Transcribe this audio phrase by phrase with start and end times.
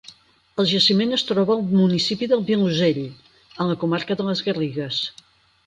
[0.61, 2.99] El jaciment es troba al municipi del Vilosell,
[3.67, 5.07] a la comarca de Les Garrigues.